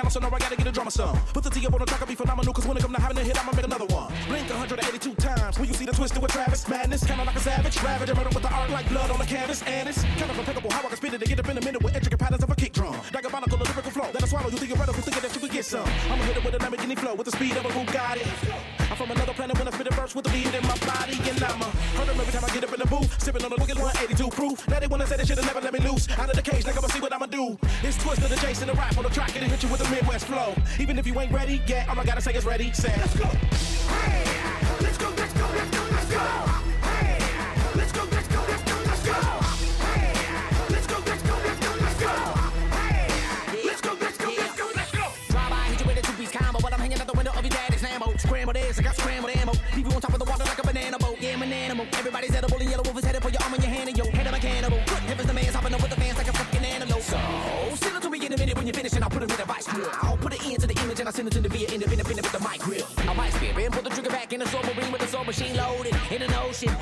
Piano, 0.00 0.10
so 0.10 0.20
now 0.20 0.34
I 0.34 0.38
gotta 0.38 0.56
get 0.56 0.66
a 0.66 0.72
drummer 0.72 0.90
some. 0.90 1.14
Put 1.34 1.44
the 1.44 1.50
T 1.50 1.66
up 1.66 1.74
on 1.74 1.80
the 1.80 1.84
track, 1.84 2.00
I'll 2.00 2.08
be 2.08 2.14
phenomenal, 2.14 2.54
cause 2.54 2.66
when 2.66 2.74
it 2.76 2.80
come 2.80 2.94
to 2.94 3.00
having 3.00 3.18
a 3.18 3.20
hit, 3.20 3.38
I'ma 3.38 3.52
make 3.52 3.66
another 3.66 3.84
one. 3.84 4.10
Blink 4.28 4.48
182 4.48 5.14
times, 5.16 5.58
when 5.58 5.68
you 5.68 5.74
see 5.74 5.84
the 5.84 5.92
Twista 5.92 6.22
with 6.22 6.32
Travis. 6.32 6.66
Madness, 6.68 7.04
kinda 7.04 7.22
like 7.22 7.36
a 7.36 7.40
savage. 7.40 7.82
Ravage, 7.82 8.14
murder 8.14 8.30
with 8.32 8.42
the 8.42 8.48
art 8.48 8.70
like 8.70 8.88
blood 8.88 9.10
on 9.10 9.18
the 9.18 9.26
canvas. 9.26 9.62
And 9.62 9.88
it's 9.90 10.02
kind 10.02 10.30
of 10.30 10.38
impeccable 10.38 10.70
how 10.70 10.80
I 10.80 10.88
can 10.88 10.96
spit 10.96 11.12
it 11.12 11.20
and 11.20 11.28
get 11.28 11.38
up 11.38 11.48
in 11.50 11.58
a 11.58 11.60
minute 11.60 11.82
with 11.82 11.94
intricate 11.94 12.18
patterns 12.18 12.42
of 12.42 12.50
a 12.50 12.54
kick 12.54 12.72
drum. 12.72 12.96
Diabolical 13.12 13.58
lyrical 13.58 13.90
flow, 13.90 14.10
that 14.10 14.22
I 14.22 14.26
swallow, 14.26 14.48
you 14.48 14.56
theoretical, 14.56 15.02
thinking 15.02 15.22
that 15.22 15.34
you 15.34 15.40
could 15.40 15.52
get 15.52 15.64
some. 15.66 15.88
I'ma 16.10 16.22
hit 16.24 16.36
it 16.38 16.44
with 16.44 16.54
a 16.54 16.58
Lamborghini 16.58 16.98
flow, 16.98 17.14
with 17.14 17.26
the 17.26 17.32
speed 17.32 17.56
of 17.58 17.66
a 17.66 17.68
Bugatti. 17.68 18.79
I'm 18.90 18.96
from 18.96 19.10
another 19.12 19.32
planet 19.32 19.56
when 19.56 19.68
I 19.68 19.70
spit 19.70 19.86
a 19.86 19.94
verse 19.94 20.16
with 20.16 20.24
the 20.24 20.32
beat 20.32 20.52
in 20.52 20.62
my 20.66 20.76
body, 20.78 21.16
and 21.30 21.42
I'm 21.44 21.62
a 21.62 21.70
hurt 21.96 22.08
'em 22.08 22.20
every 22.20 22.32
time 22.32 22.44
I 22.44 22.52
get 22.52 22.64
up 22.64 22.72
in 22.72 22.80
the 22.80 22.86
booth. 22.86 23.22
Sipping 23.22 23.44
on 23.44 23.52
a 23.52 23.54
look 23.54 23.70
at 23.70 23.78
182 23.78 24.28
proof. 24.30 24.66
Now 24.68 24.80
they 24.80 24.88
wanna 24.88 25.06
say 25.06 25.16
they 25.16 25.24
should've 25.24 25.46
never 25.46 25.60
let 25.60 25.72
me 25.72 25.78
loose. 25.78 26.08
Out 26.18 26.28
of 26.28 26.34
the 26.34 26.42
cage, 26.42 26.66
like 26.66 26.76
I'ma 26.76 26.88
see 26.88 27.00
what 27.00 27.12
I'ma 27.12 27.26
do. 27.26 27.56
It's 27.84 27.96
twisted 28.02 28.28
the 28.28 28.36
Jason 28.36 28.66
the 28.66 28.74
rap 28.74 28.98
on 28.98 29.04
the 29.04 29.10
track, 29.10 29.34
and 29.36 29.44
it 29.44 29.50
hit 29.50 29.62
you 29.62 29.68
with 29.68 29.86
a 29.86 29.90
Midwest 29.90 30.26
flow. 30.26 30.54
Even 30.80 30.98
if 30.98 31.06
you 31.06 31.18
ain't 31.20 31.32
ready 31.32 31.62
yet, 31.68 31.88
all 31.88 32.00
I 32.00 32.04
gotta 32.04 32.20
say 32.20 32.34
is 32.34 32.44
ready, 32.44 32.72
set. 32.72 32.98
Let's 32.98 33.14
go. 33.14 33.69
Leave 49.80 49.88
you 49.88 49.94
on 49.94 50.00
top 50.02 50.12
of 50.12 50.18
the 50.18 50.26
water 50.26 50.44
like 50.44 50.58
a 50.58 50.62
banana 50.62 50.98
boat. 50.98 51.16
Yeah, 51.20 51.32
I'm 51.32 51.40
an 51.40 51.54
animal. 51.54 51.86
Everybody's 51.94 52.34
edible 52.34 52.58
and 52.58 52.68
Yelawolf 52.68 52.98
is 52.98 53.02
headed 53.02 53.22
for 53.22 53.30
your 53.30 53.42
arm 53.42 53.54
and 53.54 53.62
your 53.62 53.72
hand 53.72 53.88
and 53.88 53.96
your 53.96 54.10
head 54.10 54.26
of 54.26 54.34
a 54.34 54.38
cannibal. 54.38 54.76
Good 54.76 55.02
heavens, 55.08 55.26
the 55.26 55.32
man's 55.32 55.54
hopping 55.54 55.72
up 55.72 55.80
with 55.80 55.88
the 55.88 55.96
fans 55.96 56.18
like 56.18 56.28
a 56.28 56.32
fucking 56.34 56.64
antelope. 56.66 57.00
So, 57.00 57.18
send 57.76 57.96
it 57.96 58.02
to 58.02 58.10
me 58.10 58.26
in 58.26 58.30
a 58.34 58.36
minute 58.36 58.56
when 58.58 58.66
you 58.66 58.74
finish 58.74 58.92
and 58.92 59.02
I'll 59.02 59.08
put 59.08 59.22
it 59.22 59.32
in 59.32 59.40
a 59.40 59.44
vice 59.46 59.66
grill. 59.68 59.88
I'll 60.02 60.18
put 60.18 60.34
it 60.34 60.44
into 60.44 60.66
the 60.66 60.78
image 60.82 61.00
and 61.00 61.08
I'll 61.08 61.14
send 61.14 61.28
it 61.28 61.30
to 61.32 61.40
the 61.40 61.48
via 61.48 61.66
independent 61.72 62.20
with 62.20 62.30
the 62.30 62.40
mic 62.46 62.60
grill. 62.60 62.86
I 63.08 63.14
might 63.14 63.32
spit 63.32 63.56
and 63.56 63.72
put 63.72 63.84
the 63.84 63.88
trigger 63.88 64.10
back 64.10 64.34
in 64.34 64.40
the 64.40 64.46
submarine 64.48 64.92
with 64.92 65.00
the 65.00 65.06
soul 65.06 65.24
machine 65.24 65.56
loaded. 65.56 65.96
In 66.10 66.20
an 66.20 66.34
ocean, 66.34 66.76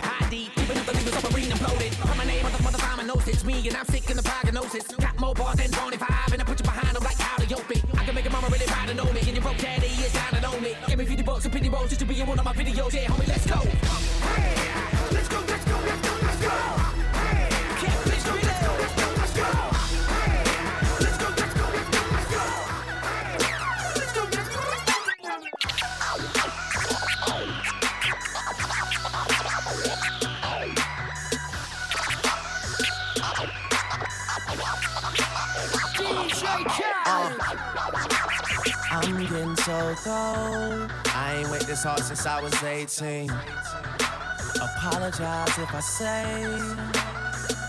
be 12.08 12.20
in 12.20 12.26
one 12.26 12.38
of 12.38 12.44
my 12.44 12.52
videos. 12.54 12.92
Yeah, 12.94 13.04
homie, 13.06 13.28
let's 13.28 13.46
go. 13.46 13.56
Let's 15.12 15.28
go, 15.28 15.40
let's 15.46 15.64
go, 15.64 15.76
let's 15.84 16.00
go, 16.08 16.14
let's 16.24 16.40
go. 16.40 16.48
Can't 17.80 18.00
bitch, 18.08 18.24
no 18.24 18.32
Let's 18.48 18.60
go, 18.64 18.72
let's 18.80 18.94
go, 18.96 19.06
let's 19.18 19.34
go. 19.36 19.44
Let's 21.04 21.18
go, 21.18 21.28
let's 21.36 21.52
go, 21.52 21.66
let's 21.68 21.88
go, 21.92 22.00
let's 22.16 22.28
go. 22.32 22.42
Let's 23.98 24.12
go, 24.16 24.22
let's 24.24 24.48
go, 24.48 24.60
let's 24.72 25.22
go. 25.22 25.36
I'm 38.90 39.18
getting 39.20 39.56
so 39.56 39.94
cold. 40.02 41.07
I 41.28 41.34
ain't 41.34 41.50
went 41.50 41.66
this 41.66 41.82
hard 41.82 42.00
since 42.00 42.24
I 42.24 42.40
was 42.40 42.54
18. 42.62 43.28
Apologize 44.62 45.58
if 45.58 45.74
I 45.74 45.80
say 45.80 46.24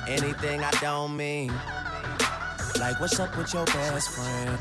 anything 0.07 0.63
I 0.63 0.71
don't 0.79 1.17
mean. 1.17 1.51
Like, 2.79 3.01
what's 3.01 3.19
up 3.19 3.35
with 3.37 3.53
your 3.53 3.65
best 3.65 4.11
friend? 4.11 4.57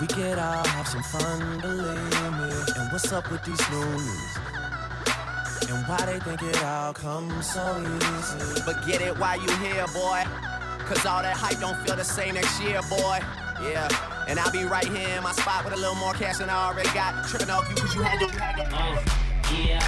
We 0.00 0.08
could 0.08 0.40
all 0.40 0.66
have 0.66 0.88
some 0.88 1.04
fun, 1.04 1.60
believe 1.60 2.32
me. 2.40 2.50
And 2.78 2.90
what's 2.90 3.12
up 3.12 3.30
with 3.30 3.44
these 3.44 3.70
news? 3.70 4.38
And 5.70 5.86
why 5.86 6.02
they 6.04 6.18
think 6.18 6.42
it 6.42 6.64
all 6.64 6.92
comes 6.92 7.48
so 7.48 7.78
easy? 7.78 8.62
But 8.66 8.84
get 8.84 9.02
it 9.02 9.16
while 9.16 9.40
you 9.40 9.52
here, 9.58 9.86
boy. 9.94 10.24
Cause 10.88 11.06
all 11.06 11.22
that 11.22 11.36
hype 11.36 11.60
don't 11.60 11.78
feel 11.86 11.94
the 11.94 12.02
same 12.02 12.34
next 12.34 12.60
year, 12.60 12.80
boy. 12.90 13.20
Yeah. 13.62 14.11
And 14.28 14.38
I'll 14.38 14.52
be 14.52 14.64
right 14.64 14.86
here 14.86 15.16
in 15.16 15.22
my 15.22 15.32
spot 15.32 15.64
with 15.64 15.74
a 15.74 15.76
little 15.76 15.94
more 15.96 16.14
cash 16.14 16.38
than 16.38 16.48
I 16.48 16.68
already 16.68 16.88
got. 16.90 17.28
Tripping 17.28 17.50
off 17.50 17.68
you 17.68 17.76
cause 17.76 17.94
you 17.94 18.02
had 18.02 18.18
to. 18.20 18.26
Uh, 18.74 19.02
yeah, 19.52 19.84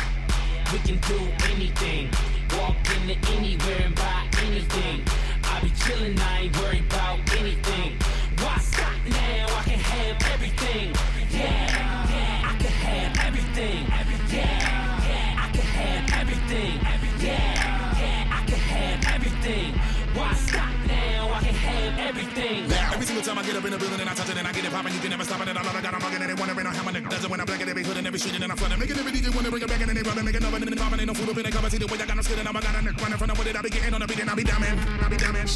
we 0.73 0.79
can 0.81 0.99
do 1.09 1.19
anything. 1.51 2.11
Walk 2.59 2.77
into 2.97 3.17
anywhere 3.33 3.83
and 3.85 3.95
buy 3.95 4.29
anything. 4.43 5.03
I 5.45 5.61
be 5.61 5.71
chillin', 5.71 6.19
I 6.21 6.41
ain't 6.41 6.59
worried 6.61 6.85
about 6.87 7.19
anything. 7.39 7.99
Why 8.39 8.57
stop 8.59 8.93
now? 9.09 9.47
I 9.59 9.63
can 9.65 9.79
have 9.79 10.23
everything. 10.35 10.93
Yeah, 11.31 12.09
yeah, 12.11 12.51
I 12.51 12.57
can 12.59 12.73
have 12.87 13.27
everything. 13.27 13.87
Yeah, 14.31 15.09
yeah, 15.09 15.45
I 15.45 15.49
can 15.53 15.67
have 15.79 16.21
everything. 16.21 16.81
Yeah, 17.21 17.99
yeah, 18.01 18.39
I 18.39 18.45
can 18.47 18.59
have 18.59 19.15
everything. 19.15 19.73
Why 20.15 20.35
stop 20.35 20.73
now? 20.87 21.33
I 21.33 21.41
can 21.41 21.55
have 21.55 21.99
everything. 21.99 22.84
Time 23.25 23.39
I 23.39 23.43
get 23.43 23.57
up 23.57 23.65
in 23.65 23.73
the 23.73 23.79
building 23.79 23.99
and 23.99 24.11
I 24.11 24.13
touch 24.13 24.29
it 24.29 24.37
and 24.37 24.47
I 24.47 24.53
get 24.53 24.67
it 24.67 24.71
poppin', 24.71 24.93
you 24.93 25.01
can 25.01 25.09
never 25.09 25.25
stop 25.25 25.41
it. 25.41 25.49
And 25.49 25.57
I 25.57 25.63
got, 25.65 25.95
I'm 25.95 26.01
fucking 26.01 26.21
and 26.21 26.29
they 26.29 26.35
wondering 26.35 26.67
how 26.67 26.85
my 26.85 26.93
nigga 26.93 27.09
does 27.09 27.25
it 27.25 27.31
when 27.31 27.41
I 27.41 27.45
black 27.47 27.63
at 27.63 27.69
every 27.71 27.83
hood 27.83 27.97
and 27.97 28.07
every 28.07 28.19
street 28.19 28.35
and 28.37 28.45
I'm 28.45 28.57
flooding. 28.59 28.79
Making 28.79 28.99
every 28.99 29.13
DJ 29.13 29.35
wanna 29.35 29.49
bring 29.49 29.63
it 29.63 29.69
back 29.69 29.81
and 29.81 29.97
they 29.97 30.03
rubbing, 30.03 30.27
making 30.27 30.45
another 30.45 30.57
and 30.61 30.69
then 30.69 30.77
popping. 30.77 31.01
Ain't 31.01 31.09
no 31.09 31.15
food 31.15 31.31
up 31.31 31.39
in 31.39 31.45
the 31.45 31.51
cover. 31.51 31.71
See 31.71 31.79
the 31.79 31.87
way 31.87 31.97
I 31.97 32.05
got 32.05 32.17
no 32.17 32.23
skill 32.23 32.37
and 32.37 32.45
now 32.45 32.53
I 32.53 32.61
got 32.61 32.77
a 32.77 32.83
neck 32.85 33.01
running 33.01 33.17
from 33.17 33.29
the 33.33 33.35
way 33.41 33.45
that 33.49 33.57
I 33.57 33.63
be 33.63 33.71
getting 33.71 33.95
on 33.95 34.01
the 34.01 34.07
beat 34.07 34.21
and 34.21 34.29
I 34.29 34.35
be 34.35 34.45
damning. 34.45 34.77
I 34.77 35.09
be 35.09 35.17
damning. 35.17 35.49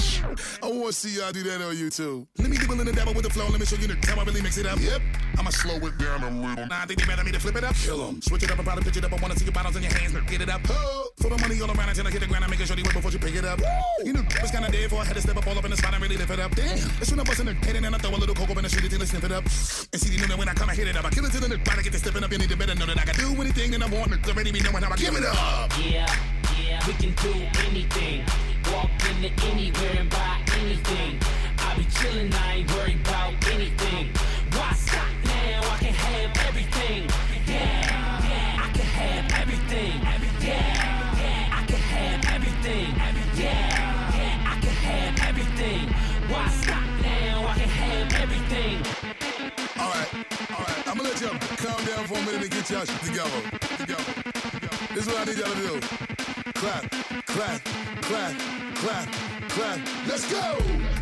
I 0.64 0.66
wanna 0.66 0.92
see 0.92 1.20
y'all 1.20 1.30
do 1.30 1.42
that 1.44 1.60
on 1.60 1.76
YouTube. 1.76 2.26
Let 2.38 2.48
me 2.48 2.56
dibble 2.56 2.80
in 2.80 2.86
the 2.88 2.92
dabble 2.96 3.12
with 3.12 3.28
the 3.28 3.30
flow. 3.36 3.48
Let 3.52 3.60
me 3.60 3.66
show 3.66 3.76
you 3.76 3.88
the 3.88 3.96
time 4.00 4.18
I 4.18 4.24
really 4.24 4.40
mix 4.40 4.56
it 4.56 4.64
up. 4.64 4.80
Yep. 4.80 5.02
I'ma 5.38 5.50
slow 5.50 5.76
it 5.76 5.96
down 5.98 6.22
a 6.24 6.30
little. 6.30 6.66
Nah, 6.66 6.82
I 6.82 6.86
think 6.86 6.98
they 7.00 7.06
better 7.06 7.22
me 7.22 7.30
to 7.32 7.38
flip 7.38 7.56
it 7.56 7.64
up. 7.64 7.74
Kill 7.76 8.08
'em. 8.08 8.20
Switch 8.20 8.42
it 8.42 8.50
up 8.50 8.58
and 8.58 8.66
probably 8.66 8.84
pitch 8.84 8.96
it 8.96 9.04
up. 9.04 9.12
I 9.12 9.16
wanna 9.22 9.36
see 9.36 9.44
your 9.44 9.52
bottles 9.52 9.76
in 9.76 9.82
your 9.82 9.92
hands. 9.92 10.12
Get 10.26 10.42
it 10.42 10.50
up. 10.50 10.60
Oh, 10.68 11.10
throw 11.20 11.30
the 11.30 11.38
money 11.38 11.60
all 11.62 11.70
around 11.70 11.88
until 11.88 12.06
I 12.06 12.10
hit 12.10 12.20
the 12.20 12.26
ground. 12.26 12.44
I'm 12.44 12.50
making 12.50 12.66
sure 12.66 12.76
they 12.76 12.82
wait 12.82 12.92
before 12.92 13.10
you 13.10 13.18
pick 13.18 13.34
it 13.36 13.44
up. 13.44 13.60
You 14.04 14.12
know, 14.12 14.22
it's 14.42 14.50
kinda 14.50 14.70
dead 14.70 14.90
for 14.90 15.00
I 15.00 15.04
had 15.04 15.14
to 15.14 15.22
step 15.22 15.36
up 15.36 15.46
all 15.46 15.56
up 15.56 15.64
in 15.64 15.70
the 15.70 15.76
spot 15.76 15.94
and 15.94 16.02
really 16.02 16.16
lift 16.16 16.30
it 16.30 16.40
up. 16.40 16.54
Damn. 16.54 16.78
That's 16.98 17.10
when 17.10 17.20
I 17.20 17.22
bust 17.22 17.40
in 17.40 17.46
the 17.46 17.54
head 17.54 17.76
and 17.76 17.84
then 17.84 17.94
I 17.94 17.98
throw 17.98 18.10
a 18.10 18.18
little 18.18 18.34
coke 18.34 18.50
up 18.50 18.56
in 18.56 18.64
the 18.64 18.68
street 18.68 18.84
until 18.84 19.02
I 19.02 19.04
sniff 19.06 19.24
it 19.24 19.32
up. 19.32 19.44
And 19.44 20.00
see, 20.02 20.12
you 20.12 20.18
know 20.20 20.26
that 20.26 20.38
when 20.38 20.48
I 20.48 20.54
come, 20.54 20.70
I 20.70 20.74
hit 20.74 20.88
it 20.88 20.96
up. 20.96 21.04
I 21.04 21.10
kill 21.10 21.24
it 21.24 21.32
till 21.32 21.40
the 21.40 21.56
body 21.58 21.82
get 21.82 21.92
to 21.92 21.98
stepping 21.98 22.24
up. 22.24 22.32
You 22.32 22.38
need 22.38 22.50
to 22.50 22.56
better 22.56 22.74
know 22.74 22.86
that 22.86 22.98
I 22.98 23.04
can 23.04 23.16
do 23.16 23.40
anything 23.40 23.70
that 23.72 23.82
I 23.82 23.86
want. 23.86 24.12
It's 24.12 24.28
already 24.28 24.50
be 24.50 24.60
knowing 24.60 24.82
how 24.82 24.92
I 24.92 24.96
give 24.96 25.14
it 25.14 25.24
up. 25.24 25.72
Yeah, 25.78 26.06
yeah, 26.58 26.82
we 26.86 26.92
can 26.94 27.14
do 27.14 27.32
anything. 27.68 28.24
Walk 28.72 28.90
into 29.08 29.30
anywhere 29.46 29.96
and 30.02 30.10
buy 30.10 30.42
anything. 30.58 31.20
I 31.58 31.74
be 31.76 31.84
chillin', 31.84 32.34
I 32.34 32.54
ain't 32.54 32.70
worried 32.72 33.00
about 33.06 33.34
anything. 33.54 34.12
Why 34.52 34.72
stop 34.74 35.17
have 35.98 36.36
everything. 36.48 37.02
Yeah, 37.46 38.24
yeah, 38.28 38.64
I 38.64 38.68
can 38.72 38.88
have 39.00 39.26
everything. 39.42 39.94
Yeah, 40.42 41.18
yeah, 41.20 41.58
I 41.58 41.62
can 41.66 41.82
have 41.94 42.24
everything. 42.34 42.88
Yeah, 43.36 44.14
yeah, 44.18 44.52
I 44.52 44.60
can 44.60 44.76
have 44.88 45.14
everything. 45.28 45.88
Why 46.30 46.48
stop 46.48 46.84
now? 47.02 47.46
I 47.46 47.54
can 47.58 47.68
have 47.68 48.08
everything. 48.22 48.76
All 49.80 49.90
right, 49.90 50.10
all 50.54 50.64
right. 50.64 50.88
I'm 50.88 50.96
gonna 50.96 51.08
let 51.10 51.20
y'all 51.20 51.38
calm 51.56 51.80
down 51.84 52.06
for 52.06 52.18
a 52.18 52.22
minute 52.26 52.42
and 52.42 52.50
get 52.50 52.70
y'all 52.70 52.84
shit 52.84 53.02
together. 53.02 53.40
Together. 53.78 54.12
This 54.94 55.06
is 55.06 55.12
what 55.12 55.20
I 55.20 55.24
need 55.30 55.38
y'all 55.38 55.54
to 55.54 55.60
do. 55.68 55.80
Clap, 56.54 56.90
clap, 57.26 57.60
clap, 58.02 58.34
clap, 58.74 59.08
clap. 59.48 59.78
Let's 60.06 60.30
go. 60.32 60.97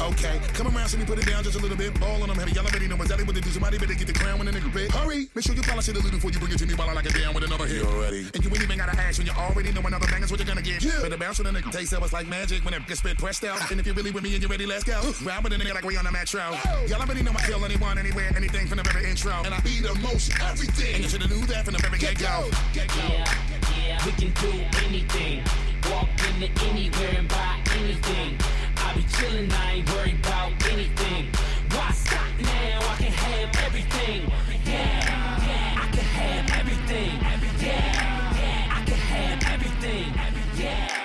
Okay, 0.00 0.40
come 0.54 0.74
around, 0.74 0.88
see 0.88 0.96
me 0.96 1.04
put 1.04 1.18
it 1.18 1.26
down 1.26 1.44
just 1.44 1.58
a 1.58 1.60
little 1.60 1.76
bit. 1.76 1.92
Ball 2.00 2.22
on 2.22 2.28
them 2.28 2.38
heavy. 2.38 2.52
Y'all 2.52 2.64
already 2.64 2.88
know 2.88 2.96
exactly 2.96 3.24
what 3.24 3.36
to 3.36 3.42
do. 3.42 3.50
Somebody 3.50 3.76
better 3.76 3.92
get 3.92 4.06
the 4.06 4.14
crown 4.14 4.38
when 4.38 4.46
the 4.46 4.52
nigga 4.52 4.72
bit. 4.72 4.90
Hurry, 4.92 5.28
make 5.34 5.44
sure 5.44 5.54
you 5.54 5.60
polish 5.60 5.88
it 5.88 5.96
a 5.96 6.00
little 6.00 6.10
before 6.10 6.30
you 6.30 6.38
bring 6.38 6.52
it 6.52 6.58
to 6.58 6.66
me 6.66 6.72
while 6.72 6.88
I 6.88 6.94
like 6.94 7.04
it 7.04 7.14
down 7.14 7.34
with 7.34 7.44
another 7.44 7.66
hit. 7.66 7.84
already. 7.84 8.24
And 8.32 8.42
you 8.42 8.48
ain't 8.48 8.62
even 8.62 8.78
gotta 8.78 8.98
ask 8.98 9.18
when 9.18 9.26
you 9.26 9.34
already 9.34 9.72
know 9.72 9.82
another 9.82 10.06
bang 10.08 10.22
is 10.22 10.30
what 10.30 10.40
you're 10.40 10.48
gonna 10.48 10.62
get. 10.62 10.82
Yeah. 10.82 11.02
Better 11.02 11.18
bounce 11.18 11.38
with 11.38 11.48
a 11.48 11.50
nigga. 11.50 11.70
Taste 11.70 11.92
of 11.92 12.02
us 12.02 12.14
like 12.14 12.26
magic 12.28 12.64
when 12.64 12.72
it 12.72 12.86
gets 12.86 13.00
spit 13.00 13.18
pressed 13.18 13.44
out. 13.44 13.60
And 13.70 13.78
if 13.78 13.84
you're 13.84 13.94
really 13.94 14.10
with 14.10 14.22
me 14.22 14.32
and 14.32 14.40
you're 14.40 14.50
ready, 14.50 14.64
let's 14.64 14.84
go. 14.84 15.00
Round 15.22 15.44
with 15.44 15.52
a 15.52 15.56
nigga 15.56 15.74
like 15.74 15.84
we 15.84 15.98
on 15.98 16.04
the 16.04 16.12
metro. 16.12 16.56
Y'all 16.88 17.00
already 17.00 17.22
know 17.22 17.32
I 17.36 17.42
kill 17.44 17.62
anyone, 17.64 17.98
anywhere, 17.98 18.32
anything 18.34 18.66
from 18.68 18.78
the 18.78 18.84
very 18.84 19.04
intro. 19.04 19.36
And 19.44 19.52
I 19.52 19.60
be 19.60 19.80
the 19.80 19.94
most 20.00 20.32
everything. 20.40 20.94
And 20.94 21.04
you 21.04 21.10
should've 21.10 21.28
knew 21.28 21.44
that 21.52 21.66
from 21.66 21.74
the 21.74 21.80
very 21.84 21.98
get 21.98 22.18
go. 22.18 22.48
Get 22.72 22.88
go. 22.88 23.04
Yeah, 23.04 23.28
yeah, 23.76 24.06
we 24.06 24.12
can 24.12 24.32
do 24.32 24.50
anything. 24.88 25.44
Walk 25.92 26.08
into 26.40 26.48
anywhere 26.64 27.14
and 27.18 27.28
buy 27.28 27.60
anything. 27.76 28.38
I 28.90 28.92
be 28.92 29.02
chillin', 29.02 29.52
I 29.52 29.72
ain't 29.74 29.90
worried 29.92 30.18
about 30.18 30.50
anything. 30.66 31.28
Why 31.70 31.92
stop 31.92 32.26
now? 32.40 32.80
I 32.90 32.96
can 32.96 33.12
have 33.12 33.56
everything. 33.64 34.22
Yeah, 34.66 35.46
yeah, 35.46 35.82
I 35.84 35.86
can 35.94 36.04
have 36.18 36.50
everything. 36.58 37.20
Yeah, 37.64 38.34
yeah, 38.34 38.78
I 38.78 38.84
can 38.84 38.96
have 38.96 39.42
everything. 39.54 40.12
Yeah. 40.58 40.99